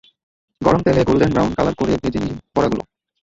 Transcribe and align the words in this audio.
গরম 0.61 0.81
তেলে 0.85 1.01
golden 1.07 1.31
brown 1.33 1.51
colour 1.57 1.75
করে 1.79 1.93
ভেজে 2.01 2.19
নিন 2.23 2.35
বড়াগুলো। 2.55 2.83